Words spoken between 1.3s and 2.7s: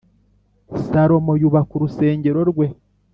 yubaka urusengero rwe